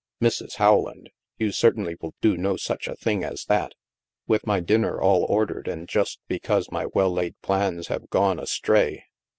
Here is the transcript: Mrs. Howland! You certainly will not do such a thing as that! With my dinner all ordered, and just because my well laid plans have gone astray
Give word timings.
Mrs. 0.19 0.55
Howland! 0.55 1.11
You 1.37 1.51
certainly 1.51 1.95
will 2.01 2.15
not 2.23 2.39
do 2.51 2.57
such 2.57 2.87
a 2.87 2.95
thing 2.95 3.23
as 3.23 3.45
that! 3.45 3.73
With 4.25 4.47
my 4.47 4.59
dinner 4.59 4.99
all 4.99 5.23
ordered, 5.25 5.67
and 5.67 5.87
just 5.87 6.19
because 6.27 6.71
my 6.71 6.87
well 6.87 7.11
laid 7.11 7.39
plans 7.43 7.85
have 7.89 8.09
gone 8.09 8.39
astray 8.39 9.03